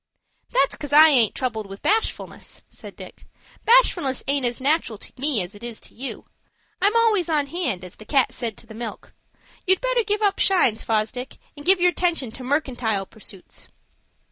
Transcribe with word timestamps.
"That's 0.49 0.75
cause 0.75 0.91
I 0.91 1.09
aint 1.09 1.35
troubled 1.35 1.67
with 1.67 1.83
bashfulness," 1.83 2.63
said 2.69 2.95
Dick. 2.95 3.27
"Bashfulness 3.65 4.23
aint 4.27 4.47
as 4.47 4.59
natural 4.59 4.97
to 4.97 5.13
me 5.21 5.43
as 5.43 5.53
it 5.53 5.63
is 5.63 5.79
to 5.81 5.93
you. 5.93 6.25
I'm 6.81 6.95
always 6.95 7.29
on 7.29 7.45
hand, 7.45 7.85
as 7.85 7.97
the 7.97 8.05
cat 8.05 8.31
said 8.31 8.57
to 8.57 8.65
the 8.65 8.73
milk. 8.73 9.13
You'd 9.67 9.79
better 9.79 10.03
give 10.03 10.23
up 10.23 10.39
shines, 10.39 10.83
Fosdick, 10.83 11.37
and 11.55 11.67
give 11.67 11.79
your 11.79 11.91
'tention 11.91 12.31
to 12.31 12.43
mercantile 12.43 13.05
pursuits." 13.05 13.67